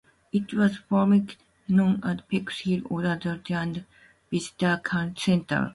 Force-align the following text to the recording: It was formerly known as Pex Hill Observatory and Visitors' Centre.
It 0.33 0.51
was 0.55 0.77
formerly 0.77 1.27
known 1.67 1.99
as 2.03 2.21
Pex 2.21 2.61
Hill 2.63 2.85
Observatory 2.89 3.55
and 3.61 3.85
Visitors' 4.31 4.79
Centre. 5.19 5.69